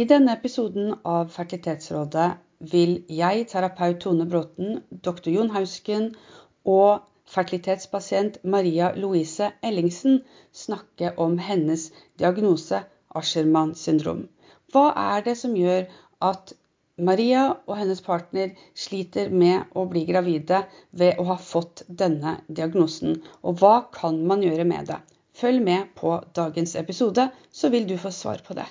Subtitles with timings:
[0.00, 2.26] I denne episoden av Fertilitetsrådet
[2.72, 6.06] vil jeg, terapeut Tone Bråten, doktor Jon Hausken
[6.74, 7.02] og
[7.34, 10.22] fertilitetspasient Maria Louise Ellingsen
[10.62, 11.84] snakke om hennes
[12.22, 12.80] diagnose
[13.20, 14.24] Asherman syndrom.
[14.72, 15.84] Hva er det som gjør
[16.30, 16.54] at
[17.10, 18.56] Maria og hennes partner
[18.86, 20.64] sliter med å bli gravide
[21.02, 25.02] ved å ha fått denne diagnosen, og hva kan man gjøre med det?
[25.42, 28.70] Følg med på dagens episode, så vil du få svar på det.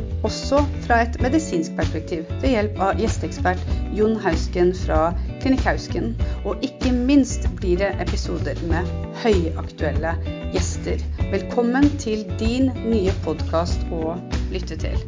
[0.23, 3.61] også fra et medisinsk perspektiv ved hjelp av gjesteekspert
[3.97, 4.99] Jon Hausken fra
[5.41, 6.11] Klinikk Hausken.
[6.45, 8.87] Og ikke minst blir det episoder med
[9.23, 10.13] høyaktuelle
[10.53, 11.01] gjester.
[11.31, 14.13] Velkommen til din nye podkast å
[14.53, 14.99] lytte til.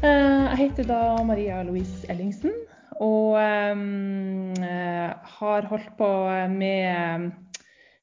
[0.00, 2.56] Eh, jeg heter da Maria Louise Ellingsen
[3.00, 4.56] og um,
[5.38, 6.08] har holdt på
[6.52, 7.30] med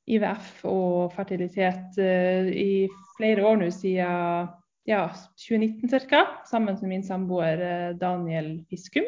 [0.07, 2.87] IVF og fertilitet uh, i
[3.17, 4.47] flere år nå, siden
[4.87, 9.05] ja, 2019 ca., sammen med min samboer Daniel Fiskum.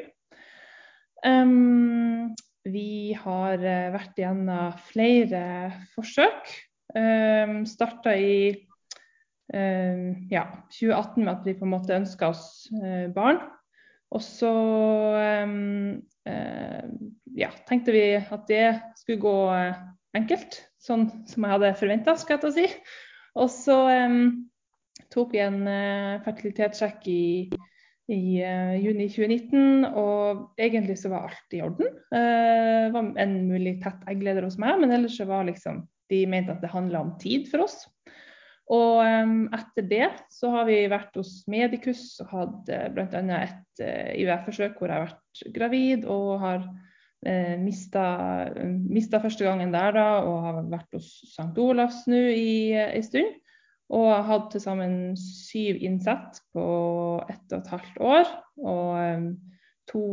[1.26, 2.36] Um,
[2.68, 5.44] vi har eh, vært gjennom flere
[5.96, 6.52] forsøk.
[6.96, 8.52] Um, Starta i
[9.54, 12.44] um, ja, 2018 med at vi på en måte ønska oss
[12.76, 13.40] uh, barn.
[14.10, 14.52] Og så
[15.46, 16.00] um,
[17.38, 18.66] ja, tenkte vi at det
[18.98, 19.38] skulle gå
[20.18, 22.66] enkelt, sånn som jeg hadde forventa, skal jeg ta si.
[23.40, 23.78] Og så
[25.14, 25.64] tok vi en
[26.26, 27.24] fertilitetssjekk i
[28.10, 31.92] i uh, juni 2019, og egentlig så var alt i orden.
[32.10, 36.24] Uh, det var en mulig tett eggleder hos meg, men ellers så var liksom de
[36.30, 37.84] mente at det handla om tid for oss.
[38.70, 43.22] Og um, etter det så har vi vært hos Medicus og hatt uh, bl.a.
[43.40, 49.98] et uh, IVF-forsøk hvor jeg har vært gravid og har uh, mista første gangen der
[49.98, 51.52] da, og har vært hos St.
[51.62, 53.38] Olavs nå i en stund.
[53.90, 56.66] Og hatt til sammen syv innsett på
[57.26, 58.34] ett og et halvt år.
[58.62, 59.30] Og um,
[59.90, 60.04] to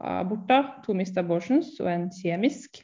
[0.00, 2.82] aborter, to mista abortions og en kjemisk.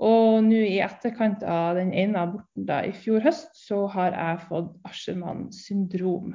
[0.00, 4.46] Og nå i etterkant av den ene aborten da, i fjor høst, så har jeg
[4.48, 6.32] fått Aschermann syndrom.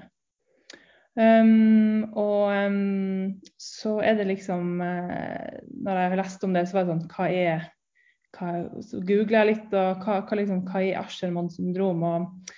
[1.16, 6.75] Um, og um, så er det liksom uh, Når jeg har lest om det, så
[6.75, 7.62] var det sånn Hva er
[8.35, 8.50] hva,
[8.84, 12.03] Så googler jeg litt, og hva, hva, liksom, hva er Aschermann syndrom?
[12.03, 12.51] Og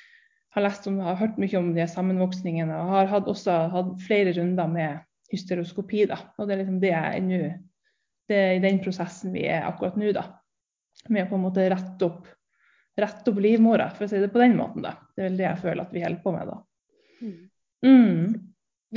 [0.58, 4.34] har lest om, har hørt mye om de sammenvoksningene og har hatt også hatt flere
[4.38, 6.06] runder med hysteroskopi.
[6.10, 6.20] Da.
[6.38, 7.42] Og det er liksom det jeg nå
[8.28, 10.26] Det er i den prosessen vi er akkurat nå, da.
[11.08, 12.26] Med å på en måte rette opp,
[13.00, 14.84] rette opp livmora, for å si det på den måten.
[14.84, 14.98] da.
[15.16, 16.58] Det er vel det jeg føler at vi holder på med da.
[17.22, 17.38] Mm.
[17.88, 18.34] mm.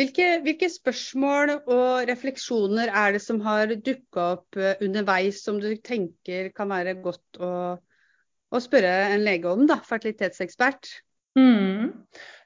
[0.00, 5.68] Hvilke, hvilke, spørsmål og refleksjoner er det som har dukka opp eh, underveis som du
[5.82, 7.52] tenker kan være godt å,
[8.50, 10.92] å spørre en lege om, da, fertilitetsekspert?
[11.40, 11.90] Mm.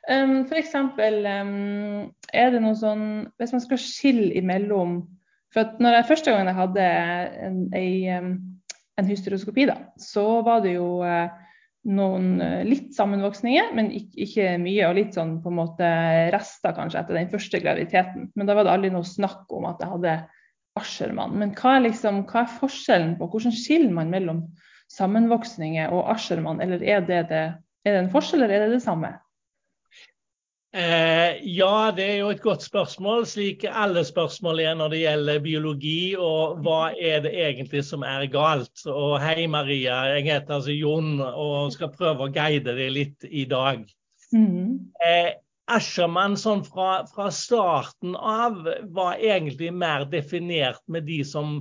[0.04, 3.04] Um, eksempel um, er det noe sånn
[3.40, 4.98] Hvis man skal skille imellom
[5.54, 6.88] For at når jeg første gangen jeg hadde
[7.46, 8.34] en, en,
[9.00, 11.30] en hysteroskopi, da, så var det jo uh,
[11.88, 14.88] noen uh, litt sammenvoksninger, men ikke, ikke, mye.
[14.88, 15.88] Og litt sånn på en måte
[16.34, 18.28] rester kanskje etter den første graviditeten.
[18.34, 20.16] Men da var det aldri noe snakk om at jeg hadde
[20.74, 24.42] Aschermann Men hva er, liksom, hva er forskjellen på Hvordan skiller man mellom
[24.90, 27.44] sammenvoksninger og Aschermann, eller er det det
[27.84, 29.12] er det en forskjell, eller er det det samme?
[30.74, 35.44] Eh, ja, det er jo et godt spørsmål, slik alle spørsmål er når det gjelder
[35.44, 36.00] biologi.
[36.18, 38.82] Og hva er det egentlig som er galt?
[38.90, 40.00] Og hei, Maria.
[40.16, 43.86] Jeg heter altså Jon og skal prøve å guide deg litt i dag.
[44.34, 44.90] Mm.
[45.06, 45.30] Eh,
[45.70, 51.60] Asherman sånn fra, fra, starten av var egentlig mer definert med de som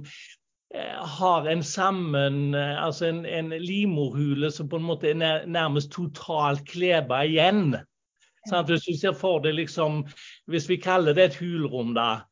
[0.74, 6.66] har en sammen eh, Altså en, en livmorhule som på en måte er nærmest totalt
[6.70, 7.76] kleba igjen.
[8.50, 10.04] Sånn hvis du ser for deg liksom
[10.52, 12.24] Hvis vi kaller det et hulrom, da,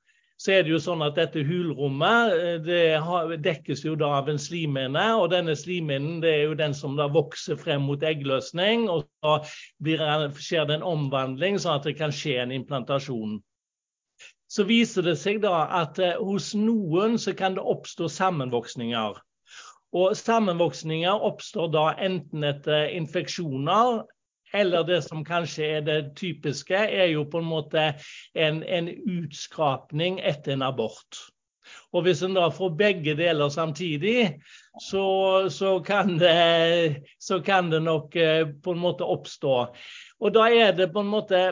[0.42, 4.42] så er det jo sånn at dette hulrommet eh, det dekkes jo da av en
[4.42, 5.06] slimhinne.
[5.22, 8.90] Og denne slimhinnen det er jo den som da vokser frem mot eggløsning.
[8.90, 9.38] Og så
[9.86, 10.02] blir,
[10.42, 13.38] skjer det en omvandling, sånn at det kan skje en implantasjon
[14.52, 19.20] så viser det seg da at eh, hos noen så kan det oppstå sammenvoksninger.
[19.96, 24.02] Og sammenvoksninger oppstår da enten etter infeksjoner
[24.54, 27.84] eller det som kanskje er det typiske, er jo på en måte
[28.36, 31.22] en, en utskrapning etter en abort.
[31.96, 34.42] Og hvis en da får begge deler samtidig,
[34.84, 35.06] så,
[35.48, 38.16] så, kan, det, så kan det nok
[38.64, 39.56] på en måte oppstå.
[40.20, 41.46] Og da er det på en måte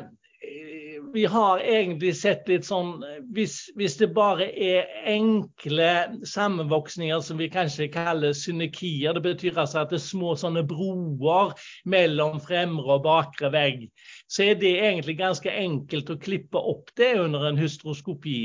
[1.14, 3.04] vi har egentlig sett litt sånn
[3.36, 5.90] hvis, hvis, det bare er enkle
[6.28, 11.56] sammenvoksninger som vi kanskje kaller synekier, det betyr altså at det er små sånne broer
[11.90, 13.88] mellom fremre og bakre vegg,
[14.28, 18.42] så er det egentlig ganske enkelt å klippe opp det under en hystroskopi.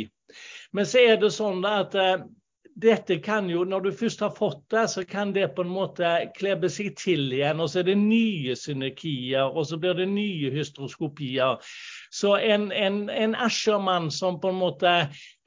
[0.72, 2.25] Men så er det sånn at eh,
[2.75, 6.08] dette kan jo, når du først har fått det, så kan det på en måte
[6.34, 7.60] klebe seg til igjen.
[7.62, 11.62] Og så er det nye synekier, og så blir det nye hystroskopier.
[12.14, 14.90] Så en, en, en ashermann som på en måte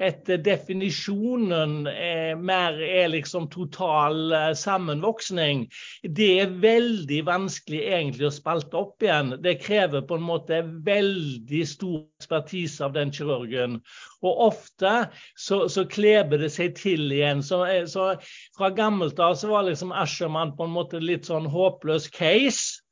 [0.04, 5.64] etter definisjonen er, mer er liksom total uh, sammenvoksning,
[6.04, 9.38] det er veldig vanskelig egentlig å spalte opp igjen.
[9.46, 10.60] Det krever på en måte
[10.90, 13.80] veldig stor ekspertise av den kirurgen.
[14.28, 14.94] Og ofte
[15.40, 17.46] så, så kleber det seg til igjen.
[17.46, 18.12] Så, eh, så
[18.58, 22.84] fra gammelt av så var liksom Asherman på en måte litt sånn håpløs case.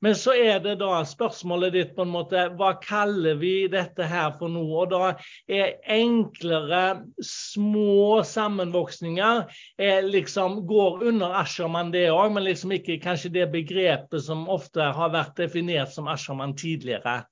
[0.00, 4.34] Men så er det da spørsmålet ditt på en måte Hva kaller vi dette her
[4.38, 4.84] for noe?
[4.84, 5.12] Og da
[5.50, 6.82] er enklere,
[7.24, 9.42] små sammenvoksninger
[9.88, 14.92] er liksom, går under Asherman, det òg, men liksom ikke kanskje det begrepet som ofte
[14.94, 17.22] har vært definert som Asherman tidligere.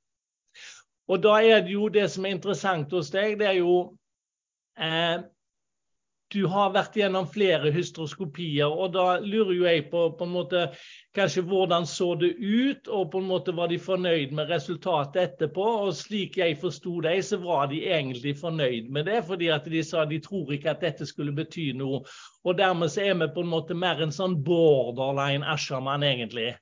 [1.06, 3.76] Og da er det jo det som er interessant hos deg, det er jo
[4.78, 5.22] eh,
[6.34, 10.62] du har vært gjennom flere hystroskopier, og da lurer jo jeg på, på en måte,
[11.16, 15.68] kanskje hvordan så det ut, og på en måte var de fornøyd med resultatet etterpå.
[15.86, 19.84] Og slik jeg forsto deg, så var de egentlig fornøyd med det, fordi at de
[19.86, 22.02] sa de tror ikke at dette skulle bety noe.
[22.44, 26.56] Og dermed så er vi på en måte mer en sånn borderline Asherman, egentlig.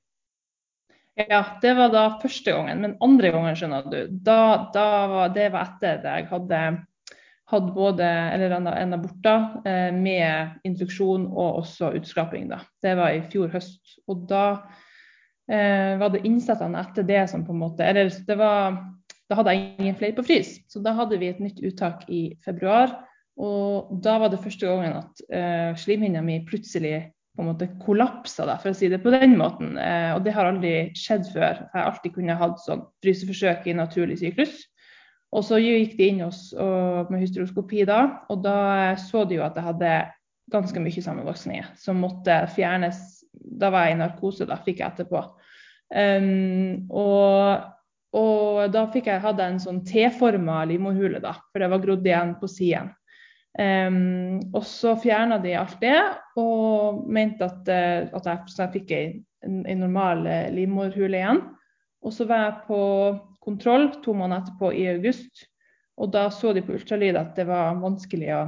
[1.15, 2.81] Ja, det var da første gangen.
[2.83, 4.41] Men andre gangen, skjønner du, da,
[4.75, 6.65] da var, det etter at jeg hadde
[7.50, 9.35] hadde både eller en, en da,
[9.69, 12.49] eh, med infeksjon og også utskraping.
[12.50, 12.62] Da.
[12.82, 13.99] Det var i fjor høst.
[14.08, 14.44] Og da
[15.50, 18.79] eh, var det innsettene etter det som på en måte Eller det var
[19.29, 20.58] Da hadde jeg ingen flere på frys.
[20.69, 22.93] Så da hadde vi et nytt uttak i februar.
[23.41, 28.44] Og da var det første gangen at eh, slimhinna mi plutselig på en måte kollapsa,
[28.46, 29.75] da, for å si det på den måten.
[29.81, 31.64] Eh, og det har aldri skjedd før.
[31.64, 34.61] Jeg har alltid kunnet hatt sånn fryseforsøk i naturlig syklus.
[35.35, 38.01] Og så gikk de inn hos, med hysteroskopi da,
[38.31, 39.95] og da så de jo at jeg hadde
[40.53, 43.01] ganske mye sammenvoksninger som måtte fjernes.
[43.33, 45.25] Da var jeg i narkose, da fikk jeg etterpå.
[45.95, 47.65] Um, og,
[48.17, 52.07] og, da fikk jeg, hadde jeg en sånn T-forma livmorhule, da, for det var grodd
[52.09, 52.93] igjen på siden.
[53.55, 55.99] Um, og så fjerna de alt det
[56.43, 58.89] og mente at, eh, at jeg, jeg, fikk
[59.47, 61.39] en normal eh, livmorhule igjen.
[62.05, 62.81] Og så var jeg på
[63.44, 65.46] kontroll to måneder etterpå i august.
[66.00, 68.44] Og da så de på ultralyd at det var vanskelig å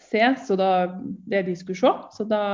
[0.00, 0.70] se, så da
[1.30, 1.92] det de skulle se.
[2.16, 2.44] Så da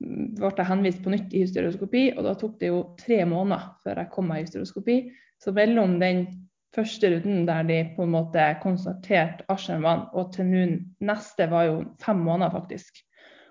[0.00, 4.00] ble jeg henvist på nytt i hysteroskopi, og da tok det jo tre måneder før
[4.00, 4.96] jeg kom meg i hysteroskopi.
[5.40, 6.24] Så mellom den
[6.74, 10.64] første runden der de på en måte konstaterte Aschermann, og til nå
[11.06, 13.02] neste var jo fem måneder, faktisk.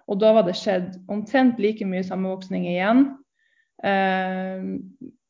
[0.09, 3.03] Og da var det skjedd omtrent like mye sammenvoksning igjen.
[3.85, 4.63] Eh,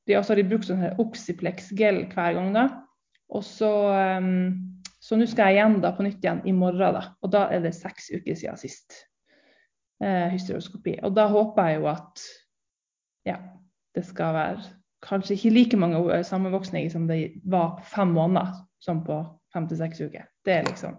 [0.09, 2.49] de også har de brukt sånn Oxyplex-gel hver gang.
[2.55, 2.65] da.
[3.29, 3.69] Og så,
[4.17, 7.03] um, så nå skal jeg igjen da på nytt igjen i morgen, da.
[7.21, 9.03] Og da er det seks uker siden sist
[10.01, 10.97] eh, hysteroskopi.
[11.05, 12.25] Og da håper jeg jo at
[13.29, 13.37] ja,
[13.95, 14.65] det skal være
[15.05, 19.21] kanskje ikke like mange eh, sammenvoksninger som det var fem måneder som på
[19.53, 20.25] fem til seks uker.
[20.45, 20.97] Det er liksom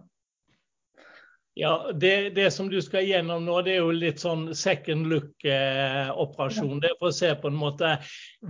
[1.54, 6.76] ja, det, det, som du skal gjennom nå, det er jo litt sånn second look-operasjon.
[6.76, 7.97] Eh, det er for å se på en måte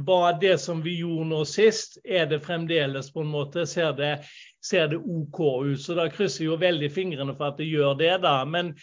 [0.04, 4.24] hva det som vi gjorde nå sist, er det fremdeles på en måte Ser det,
[4.64, 5.80] ser det OK ut?
[5.80, 8.44] Så da krysser jo veldig fingrene for at det gjør det, da.
[8.44, 8.74] Men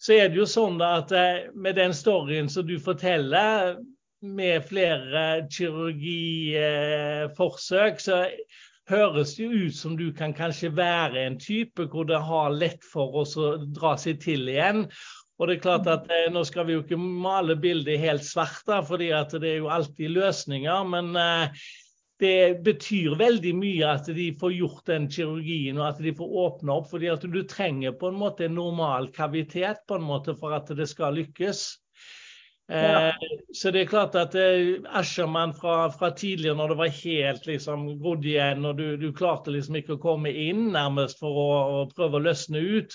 [0.00, 3.76] så er det jo sånn at eh, med den storyen som du forteller,
[4.26, 8.24] med flere kirurgiforsøk, så
[8.90, 13.22] høres det ut som du kan kanskje være en type hvor det har lett for
[13.22, 14.86] oss å dra seg til igjen.
[15.36, 18.62] Og det er klart at eh, Nå skal vi jo ikke male bildet helt svart,
[18.68, 20.86] da, fordi det er jo alltid løsninger.
[20.88, 21.66] Men eh,
[22.22, 26.78] det betyr veldig mye at de får gjort den kirurgien og at de får åpne
[26.78, 26.88] opp.
[26.90, 30.72] fordi at du trenger på en måte en normal kavitet på en måte for at
[30.72, 31.66] det skal lykkes.
[32.68, 33.08] Ja.
[33.08, 33.14] Eh,
[33.54, 37.84] så det er klart at eh, Asherman fra, fra, tidligere, når det var helt liksom
[38.02, 41.46] grodd igjen, og du, du, klarte liksom ikke å komme inn nærmest for å,
[41.76, 42.90] å, prøve å løsne ut,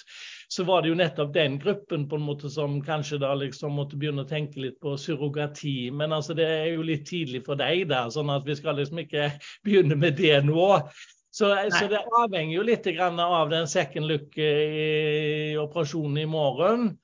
[0.51, 3.95] så var det jo nettopp den gruppen på en måte som kanskje da liksom måtte
[3.99, 5.91] begynne å tenke litt på surrogati.
[5.95, 8.99] Men altså det er jo litt tidlig for deg der, sånn at vi skal liksom
[9.05, 9.23] ikke
[9.65, 10.69] begynne med det nå.
[11.31, 16.99] Så, så, det avhenger jo litt av den second look-operasjonen i morgen.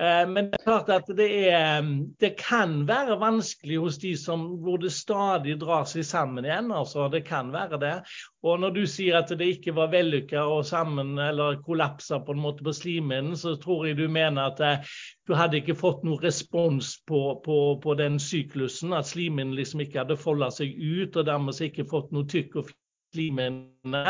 [0.00, 1.84] Eh, men det er klart at det, er,
[2.22, 6.70] det, kan være vanskelig hos de som, hvor det stadig drar seg sammen igjen.
[6.72, 7.92] altså Det kan være det.
[8.40, 12.40] Og når du sier at det ikke var vellykka og sammen eller kollapsa på en
[12.40, 14.96] måte på slimhinnen, så tror jeg du mener at eh,
[15.28, 18.96] du hadde ikke fått noen respons på, på, på den syklusen.
[18.96, 22.72] At slimhinnen liksom ikke hadde folda seg ut, og dermed ikke fått noe tykk og
[23.12, 24.04] slimhinne.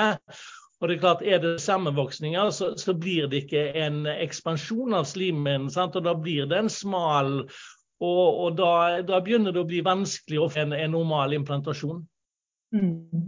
[0.81, 5.05] Og det Er klart, er det sammenvoksninger, så, så blir det ikke en ekspansjon av
[5.05, 5.69] slimhinnen.
[5.69, 7.45] Og da blir det en smal
[8.01, 11.99] Og, og da, da, begynner det å bli vanskelig å få en, en normal implantasjon.
[12.73, 13.27] Mm.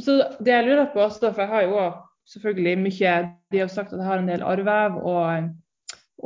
[0.00, 1.82] Så det jeg lurer på, også, for jeg har jo
[2.32, 3.16] selvfølgelig mye
[3.52, 5.50] De har sagt at jeg har en del arrvev, og,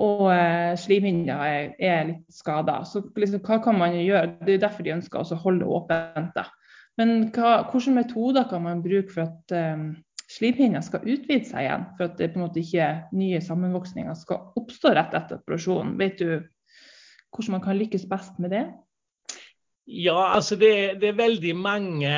[0.06, 2.84] og eh, slimhinner er, er, litt skada.
[2.87, 4.37] Så liksom, hva kan man gjøre?
[4.46, 6.38] Det er derfor de ønsker å holde åpent.
[7.00, 9.88] Men hva, hvilke metoder kan man bruke for at um,
[10.34, 14.50] slimhinna skal utvide seg igjen, for at det på en måte ikke nye sammenvoksninger skal
[14.60, 15.94] oppstå rett etter operasjonen.
[16.00, 16.28] Vet du
[17.34, 18.64] hvordan man kan lykkes best med det?
[19.86, 22.12] Ja, altså det, det er veldig mange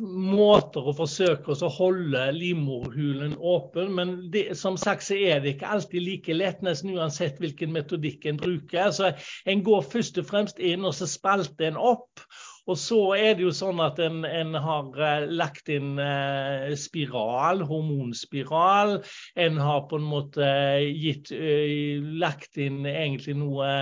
[0.00, 5.72] måter å forsøke å holde livmorhulen åpen, men det, som sagt så er det ikke
[5.74, 8.90] alltid like lett, nesten uansett hvilken metodikk en bruker.
[8.90, 9.12] Så
[9.44, 12.24] En går først og fremst inn og så spalter en opp.
[12.70, 17.64] Og så er det jo sånn at en, en har uh, lagt inn uh, spiral,
[17.66, 19.00] hormonspiral.
[19.34, 20.46] En har på en måte
[20.86, 23.72] gitt, uh, lagt inn egentlig noe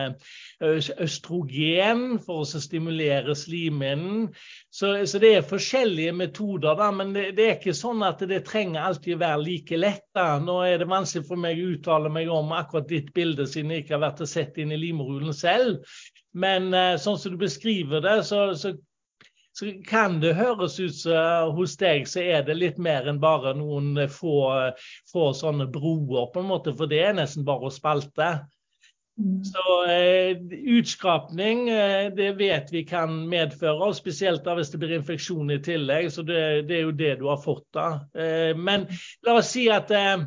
[0.64, 4.30] østrogen for å stimulere slimhinnen.
[4.72, 8.42] Så, så, det er forskjellige metoder, da, men det, det, er ikke sånn at det
[8.49, 10.06] trenger alltid være like lett.
[10.16, 10.38] Da.
[10.40, 13.84] Nå er det vanskelig for meg å uttale meg om akkurat ditt bilde, siden jeg
[13.84, 15.84] ikke har vært og sett inn i livmorhulen selv.
[16.32, 18.75] Men uh, sånn som du beskriver det, så, så,
[19.56, 23.18] så kan det høres ut som uh, hos deg så er det litt mer enn
[23.22, 24.37] bare noen få,
[25.10, 28.34] få sånne broer, på en måte, for det er nesten bare å spalte.
[29.20, 29.44] Mm.
[29.44, 30.37] Så eh,
[30.76, 35.60] Utskrapning eh, det vet vi kan medføre, og spesielt da hvis det blir infeksjon i
[35.62, 36.10] tillegg.
[36.12, 37.88] så Det, det er jo det du har fått da.
[38.14, 38.87] Eh, men
[39.26, 40.25] la oss si at eh,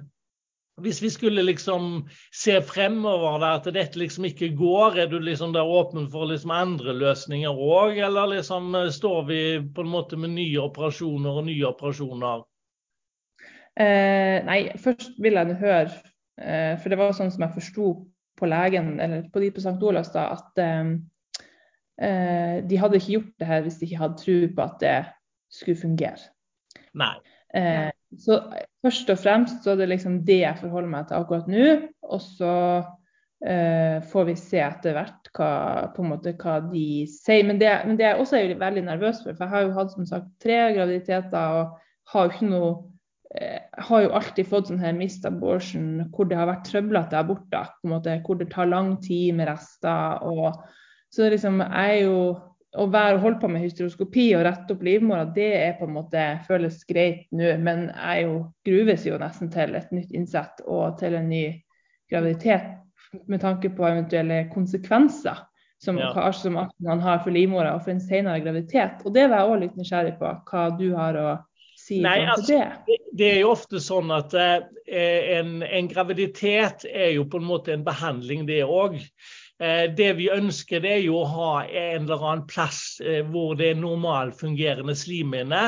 [0.81, 5.53] hvis vi skulle liksom se fremover der, at dette liksom ikke går, er du liksom
[5.53, 9.41] der åpen for liksom andre løsninger òg, eller liksom eh, står vi
[9.75, 12.41] på en måte med nye operasjoner og nye operasjoner?
[13.77, 15.93] Eh, nei, først vil jeg høre,
[16.41, 17.93] eh, for det var sånn som jeg forsto
[18.39, 19.77] på legen, eller på de på St.
[19.77, 20.93] Olavs, da, at eh,
[22.01, 24.99] eh, de hadde ikke gjort det her hvis de ikke hadde tro på at det
[25.53, 26.31] skulle fungere.
[26.97, 27.13] Nei.
[27.53, 28.39] Eh, så
[28.83, 31.65] først og fremst så er det liksom det jeg forholder meg til akkurat nå.
[32.03, 32.53] Og så
[33.45, 35.51] eh, får vi se etter hvert hva,
[36.05, 37.45] måte, hva de sier.
[37.47, 40.09] Men det, men det jeg også veldig nervøs for, for jeg har jo hatt som
[40.09, 41.77] sagt tre graviditeter og
[42.13, 42.71] har jo ikke noe
[43.35, 47.71] eh, har jo alltid fått sånn her mist abortion hvor det har vært trøblete aborter.
[47.81, 50.23] på Hvor det tar lang tid med rester.
[50.23, 50.63] og
[51.13, 52.17] så liksom, jeg er jo
[52.73, 56.23] å være holde på med hysteroskopi og rette opp livmora, det er på en måte
[56.47, 57.51] føles greit nå.
[57.61, 61.45] Men jeg jo gruves jo nesten til et nytt innsett og til en ny
[62.11, 62.71] graviditet
[63.29, 65.43] med tanke på eventuelle konsekvenser
[65.83, 66.09] som, ja.
[66.15, 69.03] hva, som man har for livmora og for en senere graviditet.
[69.05, 71.27] Og det var jeg òg litt nysgjerrig på, hva du har å
[71.77, 72.97] si Nei, altså, det.
[73.13, 77.75] Det er jo ofte sånn at eh, en, en graviditet er jo på en måte
[77.75, 78.97] en behandling, det òg.
[79.63, 83.53] Eh, det vi ønsker, det er jo å ha en eller annen plass eh, hvor
[83.55, 85.61] det er normalfungerende slimhinne.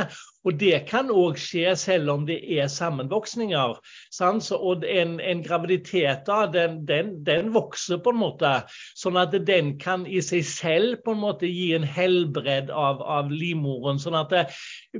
[0.46, 3.78] Og det kan òg skje selv om det er sammenvoksninger.
[4.14, 4.52] Sant?
[4.54, 8.52] Og en, en graviditet da, den, den, den, vokser på en måte,
[9.00, 13.32] sånn at den kan i seg selv på en måte gi en helbredd av, av
[13.34, 14.02] livmoren.
[14.02, 14.44] sånn at det,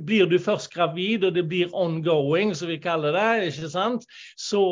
[0.04, 4.06] blir du først gravid, og det blir ongoing, som vi kaller det, ikke sant?
[4.40, 4.62] Så,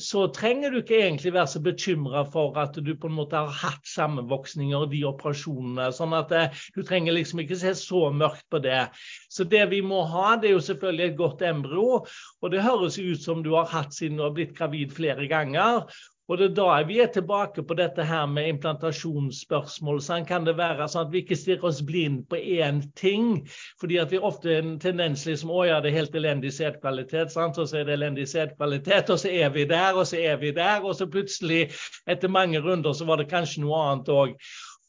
[0.00, 3.52] så trenger du ikke egentlig være så bekymra for at du på en måte har
[3.64, 5.90] hatt sammenvoksninger og de operasjonene.
[5.94, 6.32] sånn at
[6.74, 8.86] du trenger liksom ikke se så mørkt på det.
[9.32, 12.02] Så det vi må ha, det er jo selvfølgelig et godt embryo.
[12.42, 15.84] Og det høres ut som du har hatt siden du har blitt gravid flere ganger.
[16.28, 19.98] Og det er da vi er tilbake på dette her med implantasjonsspørsmål.
[20.00, 23.44] Sånn kan det være sånn at vi ikke stirrer oss blind på én ting.
[23.80, 27.32] fordi at vi ofte har en tendens liksom å ja, det er helt elendig sædkvalitet,
[27.32, 27.58] sant?
[27.58, 30.50] og så er det elendig sædkvalitet, og så er vi der, og så er vi
[30.56, 31.68] der, og så plutselig,
[32.06, 34.34] etter mange runder, så var det kanskje noe annet òg.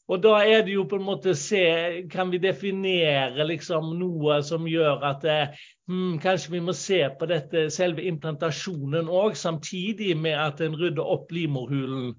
[0.06, 1.62] Og da er det jo på en måte se
[2.12, 5.38] Kan vi definere liksom noe som gjør at det,
[5.90, 11.02] hmm, kanskje vi må se på dette selve implantasjonen òg, samtidig med at en rydder
[11.02, 12.12] opp livmorhulen.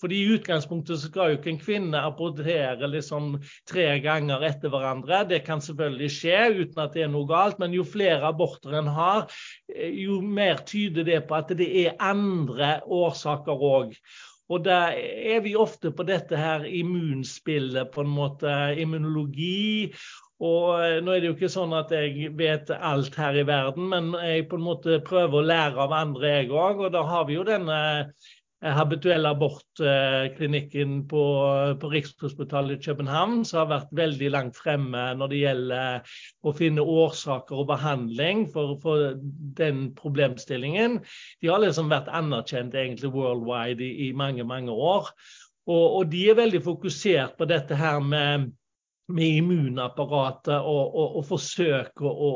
[0.00, 3.34] Fordi I utgangspunktet skal jo ikke en kvinne abortere liksom
[3.68, 5.24] tre ganger etter hverandre.
[5.32, 8.92] Det kan selvfølgelig skje uten at det er noe galt, men jo flere aborter en
[8.96, 9.28] har,
[9.74, 13.96] eh, jo mer tyder det på at det er andre årsaker òg.
[14.50, 18.50] Og da er vi ofte på dette her immunspillet, på en måte.
[18.82, 19.92] Immunologi.
[20.40, 23.90] Og eh, nå er det jo ikke sånn at jeg vet alt her i verden,
[23.92, 26.86] men jeg på en måte prøver å lære av andre, jeg òg.
[26.86, 27.80] Og da har vi jo denne
[28.60, 31.22] habituell abortklinikken på,
[31.80, 36.84] på Rikshospitalet i København, som har vært veldig langt fremme når det gjelder å finne
[36.84, 39.16] årsaker og behandling for, for
[39.56, 41.00] den problemstillingen.
[41.40, 45.08] De har liksom vært anerkjent egentlig worldwide i, i mange, mange år.
[45.70, 48.50] Og, og, de er veldig fokusert på dette her med
[49.14, 52.30] med immunapparatet og, og, og forsøke å,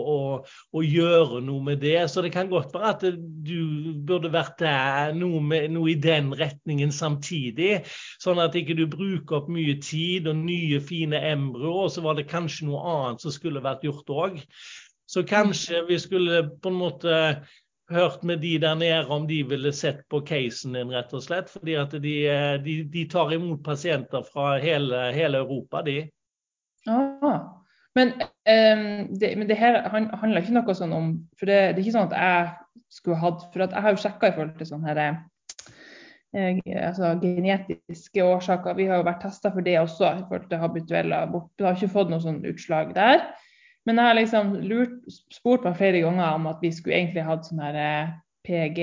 [0.45, 1.97] å, gjøre noe med det.
[2.11, 3.05] Så det kan godt være at
[3.47, 7.83] du burde vært der noe, med, noe, i den retningen samtidig.
[8.23, 12.19] Sånn at ikke du bruker opp mye tid og nye, fine embryoer, og så var
[12.19, 14.41] det kanskje noe annet som skulle vært gjort òg.
[15.11, 17.19] Så kanskje vi skulle på en måte
[17.91, 21.51] hørt med de der nede om de ville sett på casen din, rett og slett.
[21.53, 22.15] Fordi at de,
[22.65, 26.05] de, de tar imot pasienter fra hele, hele Europa, de.
[26.89, 27.63] Ah,
[27.95, 31.85] men, um, det, men det her handler ikke noe sånn om For det, det, er
[31.85, 34.85] ikke sånn at jeg skulle hatt For jeg har jo sjekka i forhold til sånn
[34.89, 35.21] her eh,
[36.35, 38.75] altså genetiske årsaker.
[38.75, 41.53] Vi har jo vært testa for det også i forhold til habituelle abort.
[41.59, 43.23] Vi har ikke fått noe sånn utslag der.
[43.87, 44.99] Men jeg har liksom lurt,
[45.31, 48.13] spurt meg flere ganger om at vi skulle egentlig hatt sånn her eh,
[48.49, 48.81] PG,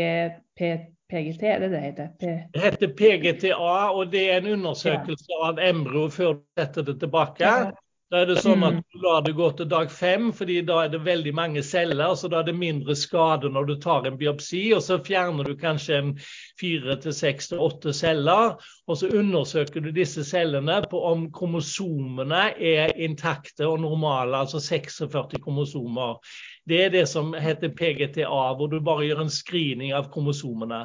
[0.58, 0.72] P,
[1.12, 2.12] PGT, det det heter?
[2.20, 5.40] P det heter PGTA, og det er en undersøkelse ja.
[5.50, 7.44] av embryo før du setter det tilbake.
[7.44, 7.72] Ja.
[8.12, 8.80] Da er det sånn at mm.
[8.92, 12.12] du lar det gå til dag fem, fordi da er det veldig mange celler.
[12.20, 14.66] Så da er det mindre skade når du tar en biopsi.
[14.76, 16.12] Og så fjerner du kanskje en
[16.60, 18.58] fire til seks til åtte celler.
[18.92, 25.40] Og så undersøker du disse cellene på om kromosomene er intakte og normale, altså 46
[25.40, 26.20] kromosomer.
[26.68, 30.84] Det er det som heter PGTA, hvor du bare gjør en screening av kromosomene.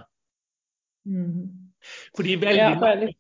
[1.10, 1.72] Mm.
[2.14, 3.14] Fordi veldig ja,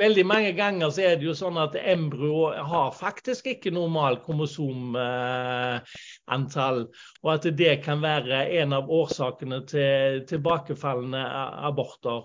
[0.00, 6.80] veldig mange ganger så er det jo sånn at embryo har faktisk ikke normal kromosomantall.
[7.22, 11.22] og at det kan være en av årsakene til tilbakefallende
[11.70, 12.22] aborter.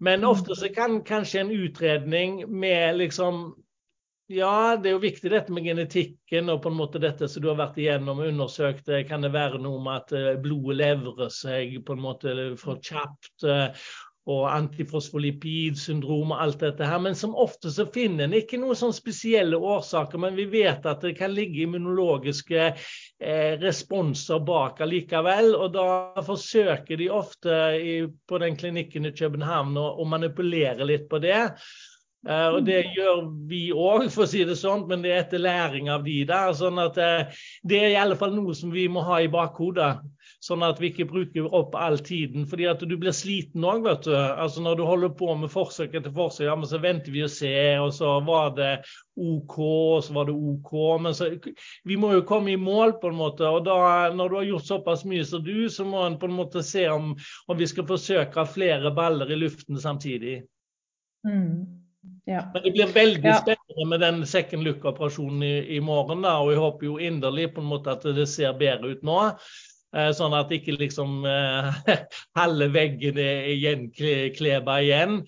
[0.00, 3.54] Men ofte så kan kanskje en utredning med liksom
[4.30, 7.48] ja, det er jo viktig dette med genetikken og på en måte dette som du
[7.50, 8.86] har vært igjennom og undersøkt.
[9.08, 13.48] Kan det være noe med at eh, blodet levrer seg på en måte for kjapt?
[14.28, 17.00] Og antifosfolipidsyndrom og alt dette her.
[17.02, 21.04] Men som ofte så finner en ikke noen sånn spesielle årsaker, men vi vet at
[21.04, 25.54] det kan ligge immunologiske eh, responser bak allikevel.
[25.56, 25.88] Og da
[26.26, 27.94] forsøker de ofte i,
[28.28, 31.46] på den klinikken i København å, å manipulere litt på det.
[32.28, 35.40] Uh, og Det gjør vi òg, for å si det sånn, men det er etter
[35.40, 36.52] læring av de der.
[36.52, 39.94] sånn at uh, Det er i alle fall noe som vi må ha i bakhodet.
[40.50, 42.46] Sånn at vi ikke bruker opp all tiden.
[42.50, 44.14] fordi at du blir sliten òg, vet du.
[44.16, 47.30] Altså Når du holder på med forsøk etter forsøk, ja, men så venter vi og
[47.30, 48.72] ser, og så var det
[49.14, 50.72] OK, og så var det OK.
[51.04, 51.30] Men så,
[51.86, 53.46] vi må jo komme i mål, på en måte.
[53.46, 56.38] Og da, når du har gjort såpass mye som du, så må en på en
[56.40, 57.12] måte se om,
[57.46, 60.40] om vi skal forsøke flere baller i luften samtidig.
[61.26, 61.80] Mm.
[62.24, 62.50] Ja.
[62.54, 63.38] Men det blir veldig ja.
[63.42, 66.22] spennende med den second look-operasjonen i, i, morgen.
[66.22, 69.18] da, og Jeg håper jo inderlig på en måte at det ser bedre ut nå.
[69.90, 71.78] Eh, sånn at ikke liksom eh,
[72.38, 75.20] halve veggen er gjenkleba igjen.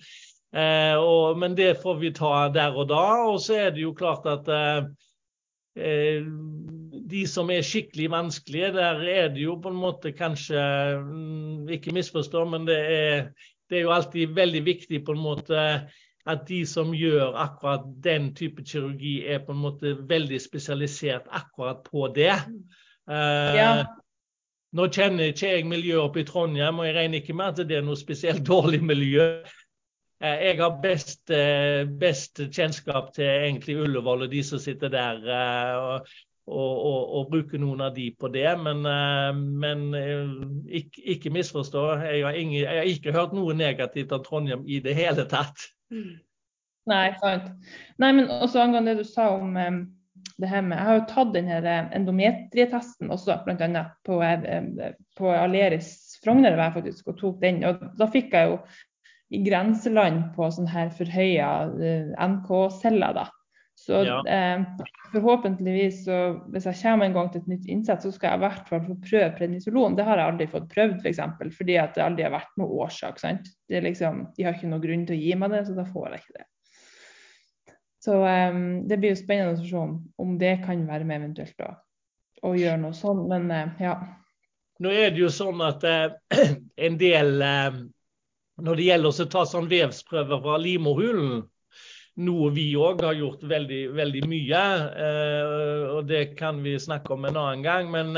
[0.55, 3.07] Eh, og, men det får vi ta der og da.
[3.27, 4.51] Og så er det jo klart at
[5.73, 10.61] de som er skikkelig vanskelige, der er det jo på en måte kanskje
[11.01, 13.23] mm, Ikke misforstå, men det er,
[13.71, 15.63] det er jo alltid veldig viktig på en måte
[16.29, 21.81] at de som gjør akkurat den type kirurgi, er på en måte veldig spesialisert akkurat
[21.89, 22.37] på det.
[23.09, 23.73] Ja.
[24.73, 27.77] Nå kjenner ikke jeg miljøet oppe i Trondheim, og jeg regner ikke med at det
[27.77, 29.27] er noe spesielt dårlig miljø.
[30.23, 35.19] Eh, jeg har best, eh, best kjennskap til egentlig Ullevål og de som sitter der,
[35.27, 36.07] eh, og,
[36.47, 38.47] og, og, bruker noen av de på det.
[38.59, 38.81] Men,
[39.59, 39.83] men
[40.67, 44.79] ikke, ikke, misforstå, jeg har, ingen, jeg har, ikke hørt noe negativt av Trondheim i
[44.83, 45.69] det hele tatt.
[46.91, 47.47] Nei, sant.
[47.99, 49.55] Nei, men også angående det du sa om
[50.39, 53.83] det her med Jeg har jo tatt den eh, endometrietesten også, bl.a.
[54.05, 57.63] på, eh, på Aleris Frogner var jeg faktisk og tok den.
[57.67, 58.59] og Da fikk jeg jo
[59.33, 61.47] i grenseland på sånn her forhøya
[62.21, 63.13] NK-celler.
[63.13, 63.29] da.
[63.75, 64.21] Så Ja.
[64.29, 64.63] eh,
[65.13, 68.43] forhåpentligvis, så, hvis jeg kommer en gang til et nytt innsett, så skal jeg i
[68.47, 69.95] hvert fall få prøve prednisolon.
[69.97, 71.01] Det har jeg aldri fått prøvd, f.eks.
[71.01, 73.19] For eksempel, fordi at det aldri har vært noen årsak.
[73.19, 73.49] sant?
[73.69, 76.09] Det liksom, de har ikke noen grunn til å gi meg det, så da får
[76.11, 76.45] jeg ikke det.
[78.03, 81.61] Så um, det blir jo spennende å se om, om det kan være med eventuelt
[82.43, 83.23] å gjøre noe sånn.
[83.29, 83.95] Men uh, ja.
[84.83, 86.43] Nå er det jo sånn at uh,
[86.87, 87.77] en del uh,
[88.63, 91.45] Når det gjelder å ta sånn vevsprøver fra livmorhulen,
[92.27, 94.59] noe vi òg har gjort veldig, veldig mye,
[95.95, 97.89] og det kan vi snakke om en annen gang.
[97.89, 98.13] Men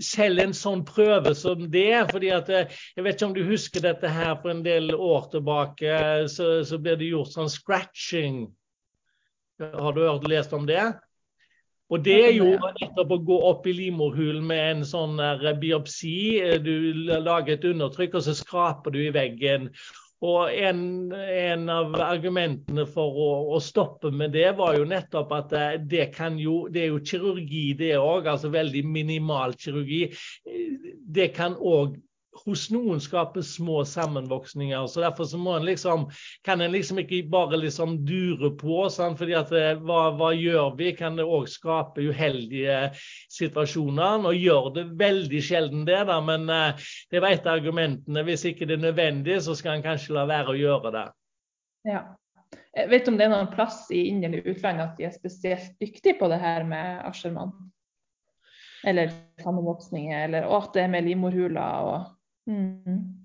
[0.00, 4.08] selv en sånn prøve som det fordi at Jeg vet ikke om du husker dette
[4.08, 5.98] her for en del år tilbake,
[6.32, 8.46] så, så ble det gjort sånn scratching.
[9.60, 10.84] Har du hørt lest om det?
[11.86, 15.20] Og det er jo nettopp å gå opp i livmorhulen med en sånn
[15.60, 16.16] biopsi.
[16.64, 16.72] Du
[17.22, 19.70] lager et undertrykk, og så skraper du i veggen.
[20.26, 25.54] Og en, en av argumentene for å, å, stoppe med det, var jo nettopp at
[25.86, 28.26] det, kan jo, det er jo kirurgi, det òg.
[28.32, 30.08] Altså veldig minimal kirurgi.
[31.06, 31.94] Det kan òg
[32.44, 34.86] hos noen skaper små sammenvoksninger.
[34.86, 36.08] så Derfor så må en liksom,
[36.44, 38.88] kan en liksom ikke bare liksom dure på.
[38.90, 39.18] Sant?
[39.18, 40.92] fordi at hva, hva, gjør vi?
[40.96, 42.92] Kan det òg skape uheldige
[43.32, 44.20] situasjoner?
[44.24, 48.26] Nå gjør det veldig sjelden det, da, men uh, det var et av argumentene.
[48.26, 51.08] Hvis ikke det er nødvendig, så skal en kanskje la være å gjøre det.
[51.86, 52.04] Ja.
[52.76, 55.72] Jeg vet om det er noen plass i inn- eller utlandet at de er spesielt
[55.80, 57.54] dyktige på det her med asjermann?
[58.86, 59.10] Eller
[59.42, 62.15] sammenvoksninger, eller at det er med livmorhuler og
[62.46, 63.22] Mm.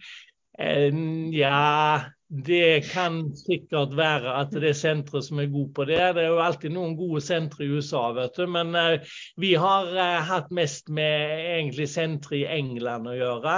[1.34, 6.00] Ja, det kan sikkert være at det er sentre som er gode på det.
[6.16, 8.46] Det er jo alltid noen gode sentre i USA, vet du.
[8.52, 13.56] Men uh, vi har uh, hatt mest med egentlig sentre i England å gjøre.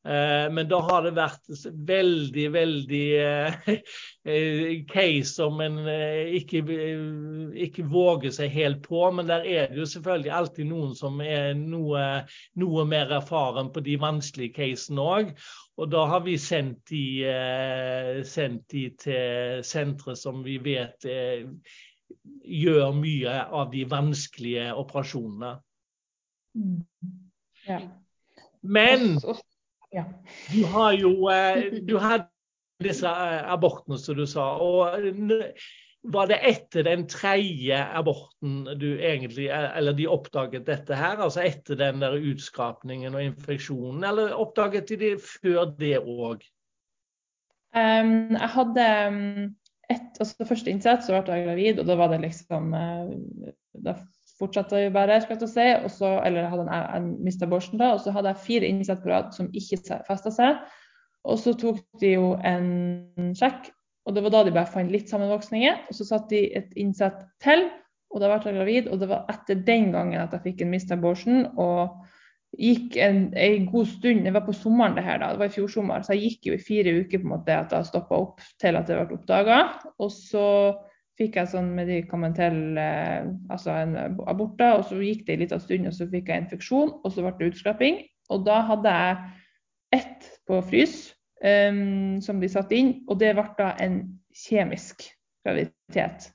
[0.00, 1.50] Uh, men da har det vært
[1.90, 3.00] veldig, veldig
[4.94, 6.62] case som en ikke,
[7.66, 9.02] ikke, våger seg helt på.
[9.12, 12.06] Men der er det jo selvfølgelig alltid noen som er noe,
[12.60, 15.34] noe mer erfaren på de vanskelige casene òg.
[15.80, 21.46] Og da har vi sendt de, eh, sendt de til sentre som vi vet eh,
[22.44, 25.54] gjør mye av de vanskelige operasjonene.
[26.58, 26.82] Mm.
[27.64, 27.80] Ja.
[28.60, 29.16] Men
[29.94, 30.04] ja.
[30.52, 32.28] du har jo eh, Du hadde
[32.80, 34.54] disse abortene, som du sa.
[34.56, 34.96] og
[36.08, 41.20] var det etter den tredje aborten du egentlig, eller de oppdaget dette her?
[41.20, 46.46] Altså etter den der utskrapningen og infeksjonen, eller oppdaget de det før det òg?
[47.76, 48.86] Um, jeg hadde
[49.90, 52.72] et, altså det første innsett, så ble jeg gravid, og da var det liksom
[53.84, 53.98] Da
[54.40, 55.66] fortsatte jeg bare, skal jeg si.
[55.84, 59.02] Og så, eller hadde en, en mista abortion da, og så hadde jeg fire innsett
[59.04, 60.62] på rad som ikke festa seg.
[61.28, 63.68] Og så tok de jo en sjekk,
[64.08, 65.84] og det var da de bare fant litt sammenvoksninger.
[65.90, 67.68] Og så satte de et innsett til,
[68.10, 68.88] og da ble jeg gravid.
[68.90, 71.44] Og det var etter den gangen at jeg fikk en mista abortion.
[71.60, 72.00] Og
[72.58, 75.54] gikk en, en, god stund, det var på sommeren det her da, det var i
[75.54, 78.18] fjor sommer, så jeg gikk jo i fire uker på en måte at jeg stoppa
[78.18, 79.58] opp til at det ble oppdaga.
[80.02, 80.46] Og så
[81.20, 83.94] fikk jeg sånn medikamentell eh, altså en
[84.30, 87.12] abort, da, og så gikk det en liten stund, og så fikk jeg infeksjon, og
[87.12, 88.02] så ble det utskraping.
[88.32, 90.98] Og da hadde jeg ett på frys
[91.42, 94.04] um, som de satte inn, og det ble da en
[94.46, 95.08] kjemisk
[95.44, 96.30] graviditet.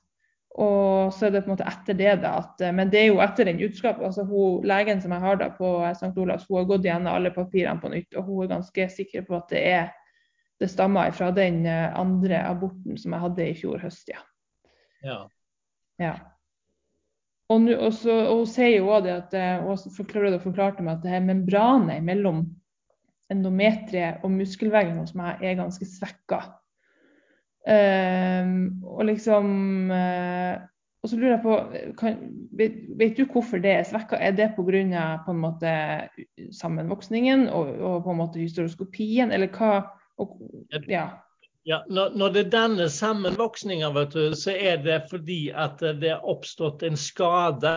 [0.56, 3.20] Og så er det på en måte etter det, da, at, men det er jo
[3.24, 6.14] etter den utskap, altså hun, Legen som jeg har da på St.
[6.16, 9.36] Olavs, hun har gått gjennom alle papirene på nytt, og hun er ganske sikker på
[9.40, 9.90] at det er
[10.60, 14.22] det stammer fra den andre aborten som jeg hadde i fjor høst, ja.
[15.06, 15.18] Ja.
[16.02, 16.14] ja.
[17.48, 20.96] Og, nu, og, så, og, hun sier jo også det at hun forklarte, forklarte meg
[20.96, 22.46] at det her membranet mellom
[23.30, 26.42] endometriet og muskelveggen hos meg er ganske svekka.
[27.66, 29.46] Um, og liksom
[29.90, 30.54] uh,
[31.02, 31.56] Og så lurer jeg på
[31.98, 32.20] kan,
[32.54, 34.18] vet, vet, du hvorfor det er svekka?
[34.22, 36.08] Er det pga.
[36.52, 39.82] sammenvoksningen og, og, på en måte hysteroskopien, eller hva?
[40.18, 40.38] Og,
[40.88, 41.08] ja.
[41.66, 46.84] Ja, når, når, det danner sammenvoksninger, du, så er det fordi at det er oppstått
[46.86, 47.72] en skade,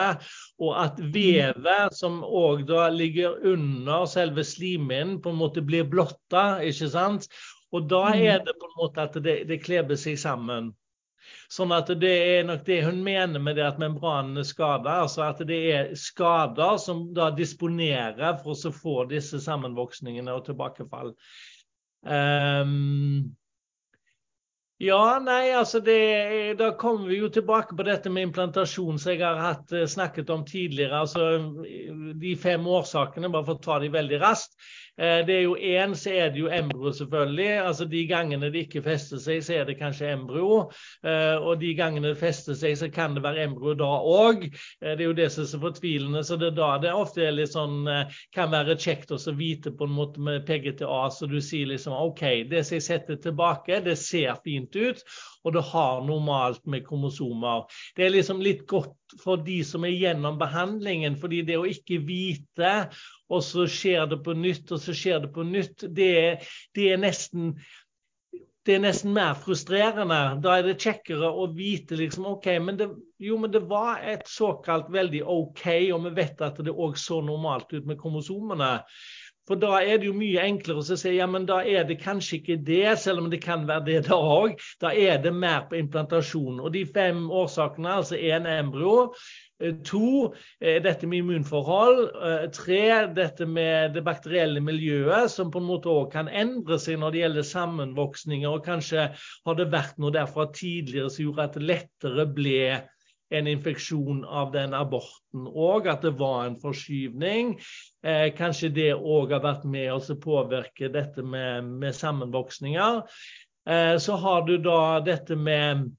[0.61, 6.61] og at vevet som òg ligger under selve slimhinnen, på en måte blir blotta.
[6.61, 7.25] ikke sant?
[7.73, 10.69] Og da er det på en måte at det, det kleber seg sammen.
[11.49, 14.99] Sånn at Det er nok det hun mener med det at membranen er skada.
[15.07, 21.15] Altså at det er skader som da disponerer for å få disse sammenvoksningene og tilbakefall.
[22.05, 23.33] Um,
[24.79, 29.19] ja, nei, altså det, Da kommer vi jo tilbake på dette med implantasjon som jeg
[29.25, 31.01] har hatt, snakket om tidligere.
[31.03, 34.55] altså De fem årsakene, bare for å ta de veldig raskt.
[34.99, 37.49] Eh, det er jo én, så er det jo embryo, selvfølgelig.
[37.63, 40.57] Altså De gangene det ikke fester seg, så er det kanskje embryo.
[41.03, 44.49] Eh, og de gangene det fester seg, så kan det være embryo da òg.
[44.81, 46.23] Det er jo det som er så fortvilende.
[46.27, 47.87] Så det er da det ofte er litt sånn,
[48.35, 52.23] kan være kjekt å vite på en måte med PGTA, så du sier liksom OK,
[52.49, 55.03] det som jeg setter tilbake, det ser fint ut
[55.45, 57.65] og det har normalt med kromosomer.
[57.95, 62.01] Det er liksom litt godt for de som er gjennom behandlingen, fordi det å ikke
[62.05, 62.73] vite,
[63.29, 66.41] og så skjer det på nytt, og så skjer det på nytt, det,
[66.75, 67.55] det er nesten
[68.67, 70.17] det er nesten mer frustrerende.
[70.43, 72.89] Da er det kjekkere å vite liksom, ok, men det,
[73.23, 75.63] jo, men det var et såkalt veldig OK,
[75.95, 78.75] og vi vet at det òg så normalt ut med kromosomene.
[79.49, 82.35] For da er det jo mye enklere å si ja, men da er det kanskje
[82.37, 84.59] ikke det, selv om det kan være det da òg.
[84.77, 86.59] Da er det mer på implantasjon.
[86.61, 89.15] Og de fem årsakene, altså én embryo,
[89.57, 90.29] eh, to
[90.61, 92.83] eh, dette med immunforhold, eh, tre
[93.17, 97.23] dette med det bakterielle miljøet, som på en måte òg kan endre seg når det
[97.23, 102.29] gjelder sammenvoksninger, og kanskje har det vært noe derfra tidligere som gjorde at det lettere
[102.37, 102.61] ble
[103.29, 107.53] en infeksjon av den aborten òg, at det var en forskyvning.
[108.03, 113.03] Eh, kanskje det òg har vært med å påvirke dette med, med sammenvoksninger.
[113.69, 115.89] Eh, så har du da dette med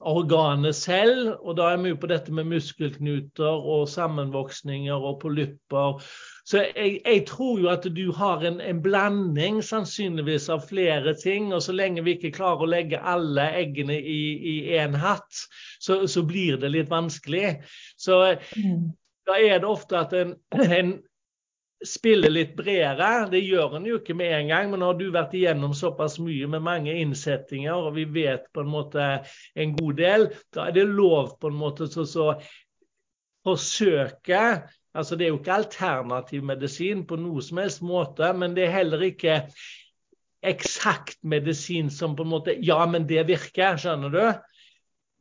[0.00, 6.02] organet selv, og da er vi jo på dette med muskelknuter og sammenvoksninger og polypper
[6.44, 11.54] så jeg, jeg, tror jo at du har en, en, blanding sannsynligvis av flere ting.
[11.56, 15.46] Og så lenge vi ikke klarer å legge alle eggene i én hatt,
[15.80, 17.56] så, så, blir det litt vanskelig.
[17.96, 18.20] Så
[18.60, 18.92] mm.
[19.24, 20.36] da er det ofte at en,
[20.68, 20.98] en
[21.84, 23.28] spiller litt bredere.
[23.32, 26.18] Det gjør en jo ikke med en gang, men nå har du vært igjennom såpass
[26.22, 29.08] mye med mange innsettinger, og vi vet på en måte
[29.54, 32.28] en god del, da er det lov på en måte å
[33.44, 34.46] forsøke
[34.94, 38.76] Altså, det er jo ikke alternativ medisin på noe som helst måte, men det er
[38.76, 39.40] heller ikke
[40.46, 44.22] eksakt medisin som på en måte Ja, men det virker, skjønner du?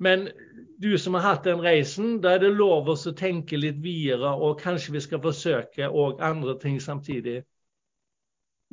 [0.04, 0.28] Men
[0.84, 4.62] du som har hatt den reisen, da er det lov å tenke litt videre, og
[4.62, 7.44] kanskje vi skal forsøke òg andre ting samtidig.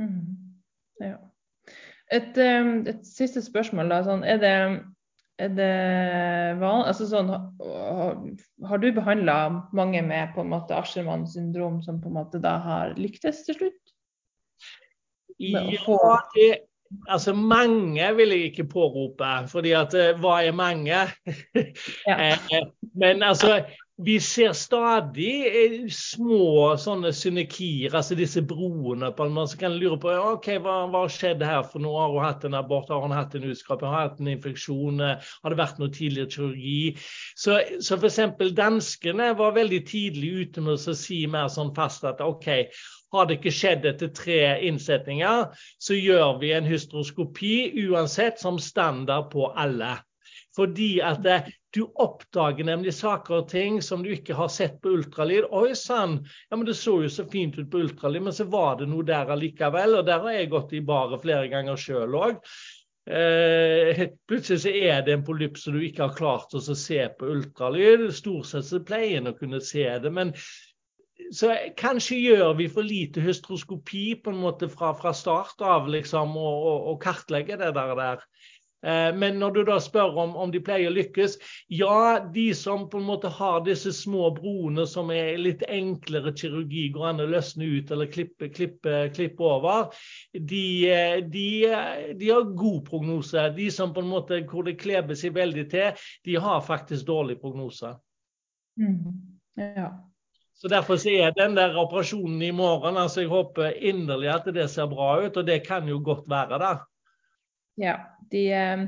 [0.00, 0.56] Mm.
[1.00, 1.18] Ja.
[2.10, 3.92] Et, eh, et, siste spørsmål.
[3.92, 4.56] Da, sånn, er det
[5.40, 5.74] er det
[6.60, 7.30] van, altså sånn,
[8.68, 9.36] har du behandla
[9.76, 13.56] mange med på en måte Aschermann syndrom som på en måte da har lyktes til
[13.56, 13.94] slutt?
[15.40, 15.62] Ja,
[16.34, 16.48] det,
[17.08, 21.04] altså mange vil jeg ikke pårope, fordi at eh, hva er mange?
[22.08, 22.32] Ja.
[22.32, 23.60] Eh, men altså
[24.00, 29.10] vi ser stadig eh, små sånne synekier, altså disse broene.
[29.12, 32.00] på en måte, Så kan lure på ok, hva har skjedd her for noe.
[32.00, 35.00] Har hun hatt en abort, har hun hatt en utskraping, har hun hatt en infeksjon?
[35.00, 36.96] Har det vært noe tidligere kirurgi?
[37.36, 38.20] Så, så f.eks.
[38.56, 42.48] danskene var veldig tidlig ute med å si mer sånn fast at OK,
[43.12, 45.48] har det ikke skjedd etter tre innsetninger,
[45.82, 47.54] så gjør vi en hystroskopi
[47.88, 49.96] uansett som standard på alle.
[50.56, 54.96] Fordi at eh, du oppdager nemlig saker og ting som du ikke har sett på
[54.96, 55.46] ultralyd.
[55.54, 56.18] Oi sann,
[56.48, 59.06] ja, men det så jo så fint ut på ultralyd, men så var det noe
[59.06, 60.00] der allikevel.
[60.00, 62.40] Og der har jeg gått i baret flere ganger sjøl òg.
[63.10, 67.30] Eh, plutselig så er det en polypp som du ikke har klart å se på
[67.30, 68.10] ultralyd.
[68.14, 70.10] Stort sett så pleier en å kunne se det.
[70.10, 70.34] men
[71.32, 76.36] så kanskje gjør vi for lite hystroskopi på en måte fra, fra start av, liksom,
[76.36, 78.24] og, og, og kartlegge det der.
[78.86, 81.34] Eh, men når du da spør om, om, de pleier å lykkes
[81.76, 86.86] Ja, de som på en måte har disse små broene som er litt enklere kirurgi,
[86.94, 89.90] går an å løsne ut eller klippe, klippe, klippe over,
[90.32, 91.48] de, eh, de,
[92.16, 93.50] de, har god prognose.
[93.56, 97.36] De som på en måte hvor det kleber seg veldig til, de har faktisk dårlig
[97.42, 97.92] prognose.
[98.80, 99.36] Mm.
[99.60, 99.90] Ja.
[100.60, 104.68] Så Derfor så er den der operasjonen i morgen altså Jeg håper inderlig at det
[104.70, 106.74] ser bra ut, og det kan jo godt være det.
[107.80, 107.94] Ja,
[108.32, 108.82] de, eh,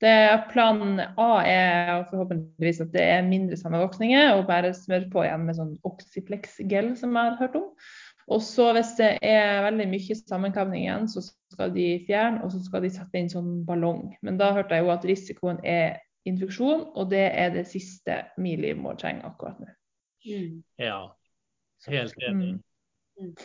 [0.00, 0.12] det,
[0.52, 5.58] planen A er forhåpentligvis at det er mindre sammenvoksninger, og bare smøre på igjen med
[5.58, 7.66] sånn Oxyplex-gel, som jeg har hørt om.
[8.28, 12.60] Og så hvis det er veldig mye sammenkavning igjen, så skal de fjerne, og så
[12.62, 14.12] skal de sette inn sånn ballong.
[14.22, 18.62] Men da hørte jeg jo at risikoen er infeksjon, og det er det siste min
[18.78, 19.72] må trenge akkurat nå.
[20.28, 20.62] Mm.
[20.76, 21.18] Ja,
[21.86, 22.60] helt enig.
[23.20, 23.36] Mm.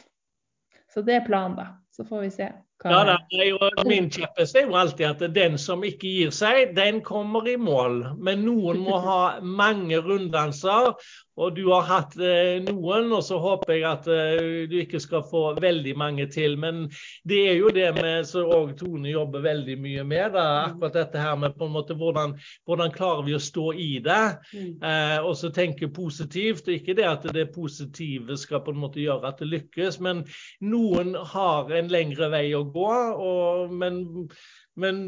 [0.94, 1.83] Så det er planen, da.
[1.96, 2.52] Så får vi se.
[2.84, 7.46] Ja, da, Min kjepphest er jo alltid at den som ikke gir seg, den kommer
[7.48, 8.02] i mål.
[8.20, 10.92] Men noen må ha mange runddanser,
[11.34, 13.08] og du har hatt eh, noen.
[13.16, 16.58] Og så håper jeg at eh, du ikke skal få veldig mange til.
[16.60, 16.84] Men
[17.30, 20.36] det er jo det med som òg Tone jobber veldig mye med.
[20.36, 22.36] Da, akkurat dette her med på en måte hvordan,
[22.68, 24.20] hvordan klarer vi å stå i det.
[24.52, 24.76] Mm.
[24.84, 26.68] Eh, og så tenke positivt.
[26.68, 30.26] Ikke det at det positive skal på en måte gjøre at det lykkes, men
[30.62, 32.90] noen har en lengre vei å gå.
[33.28, 34.00] Og, men,
[34.80, 35.00] men,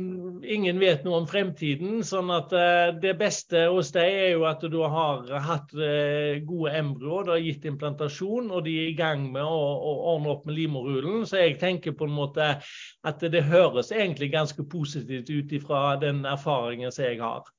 [0.42, 2.00] ingen vet noe om fremtiden.
[2.08, 6.74] sånn at uh, det beste hos deg er jo at du har hatt uh, gode
[6.80, 10.50] embryoer, du har gitt implantasjon, og de er i gang med å, å ordne opp
[10.50, 11.28] med livmorhulen.
[11.30, 12.50] Så jeg tenker på en måte
[13.06, 17.54] at det høres egentlig ganske positivt ut ifra den erfaringen som jeg har.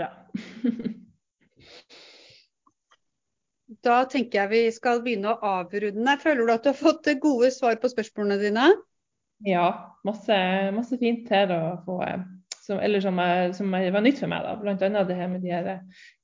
[0.00, 0.10] Ja.
[3.84, 6.16] Da tenker jeg vi skal begynne å avrunde.
[6.22, 8.68] Føler du at du har fått gode svar på spørsmålene dine?
[9.46, 9.66] Ja,
[10.04, 10.36] masse,
[10.76, 12.00] masse fint her å få.
[12.60, 13.20] Som, eller som,
[13.56, 14.44] som, var nytt for meg.
[14.44, 15.04] da, Bl.a.
[15.06, 15.70] det her med de her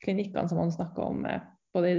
[0.04, 1.40] klinikkene som han snakka om eh,
[1.76, 1.92] både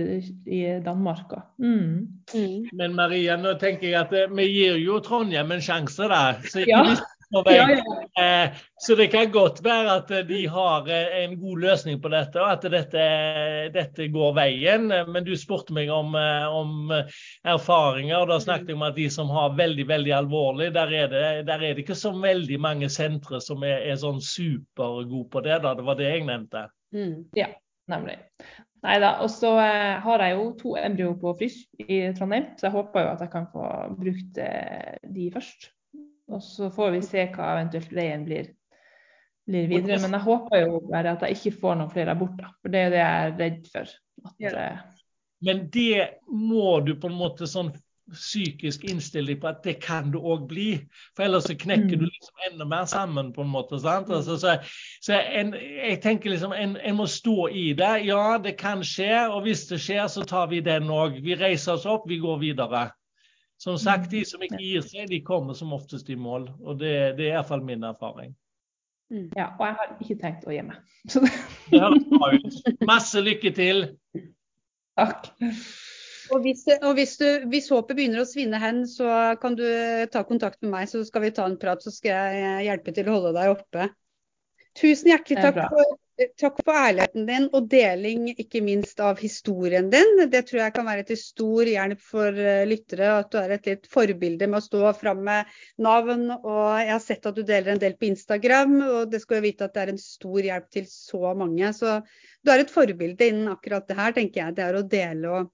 [0.45, 1.89] i, Danmark og mm.
[2.33, 2.69] Mm.
[2.77, 6.21] Men Maria, nå tenker jeg at eh, vi gir jo Trondheim en sjanse, da.
[6.45, 6.83] Så ja.
[6.83, 7.16] Ja, ja.
[7.35, 12.39] Eh, så det kan godt være at de har eh, en god løsning på dette,
[12.39, 13.07] og at dette,
[13.73, 14.87] dette går veien.
[14.87, 16.93] Men du spurte meg om, eh, om,
[17.43, 21.11] erfaringer, og da snakket jeg om at de som har veldig veldig alvorlig, der er
[21.11, 25.43] det, der er det ikke så veldig mange sentre som er, er sånn supergode på
[25.43, 25.61] det.
[25.65, 26.67] da, Det var det jeg nevnte.
[26.95, 27.15] Mm.
[27.35, 27.51] Ja,
[27.91, 28.21] nemlig.
[28.85, 29.17] Nei da.
[29.25, 33.15] Og så har jeg jo to embryo på frys i Trondheim, så jeg håper jo
[33.15, 35.73] at jeg kan få brukt de først.
[36.27, 38.51] Og så får vi se hva eventuelt veien blir,
[39.47, 40.01] blir videre.
[40.03, 42.93] Men jeg håper jo bare at jeg ikke får noen flere aborter, for det er
[42.93, 43.97] det jeg er redd for.
[44.25, 44.53] At, ja.
[44.65, 45.03] Eh,
[45.47, 47.71] Men det må du på en måte sånn
[48.07, 50.67] psykisk innstille deg på at det kan du òg bli.
[51.15, 52.03] For ellers så knekker mm.
[52.03, 53.79] du liksom enda mer sammen, på en måte.
[53.83, 54.11] sant?
[54.13, 54.55] Altså, så,
[55.03, 57.93] så en, jeg tenker liksom en, en, må stå i det.
[58.07, 61.19] Ja, det kan skje, og hvis det skjer, så tar vi den òg.
[61.23, 62.87] Vi reiser oss opp, vi går videre.
[63.57, 66.45] Som sagt, de som ikke gir seg, de kommer som oftest i mål.
[66.61, 68.35] Og det, det er iallfall min erfaring.
[69.09, 69.29] Mm.
[69.37, 70.79] Ja, og jeg har ikke tenkt å gi meg.
[71.71, 72.57] det høres bra ut.
[72.85, 73.85] Masse lykke til.
[74.99, 75.31] Takk.
[76.35, 79.65] Og, hvis, og hvis, du, hvis, håpet begynner å svinne hen, så kan du
[80.11, 81.81] ta kontakt med meg, så skal vi ta en prat.
[81.81, 83.87] Så skal jeg hjelpe til å holde deg oppe.
[84.77, 90.23] Tusen hjertelig takk for Takk for ærligheten din og deling, ikke minst av historien din.
[90.33, 93.11] Det tror jeg kan være til stor hjelp for eh, lyttere.
[93.19, 95.51] At du er et litt forbilde med å stå fram med
[95.85, 96.23] navn.
[96.39, 99.45] Og jeg har sett at du deler en del på Instagram, og det skal jo
[99.45, 101.69] vite at det er en stor hjelp til så mange.
[101.77, 101.99] Så
[102.41, 104.55] du er et forbilde innen akkurat det her, tenker jeg.
[104.57, 105.51] Det er å dele og,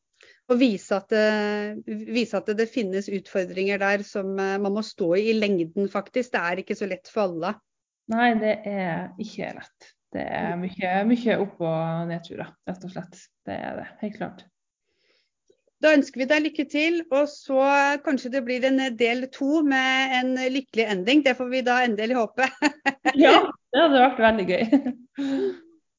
[0.47, 5.11] og vise, at det, vise at det finnes utfordringer der som eh, man må stå
[5.19, 6.31] i i lengden, faktisk.
[6.37, 7.51] Det er ikke så lett for alle.
[8.15, 13.21] Nei, det er ikke lett det er mye, mye opp- og nedturer, rett og slett.
[13.47, 14.43] Det er det, helt klart.
[15.83, 17.59] Da ønsker vi deg lykke til, og så
[18.05, 21.25] kanskje det blir en del to med en lykkelig ending.
[21.25, 22.47] Det får vi da endelig håpe.
[23.25, 23.35] ja,
[23.73, 24.63] det hadde vært veldig gøy.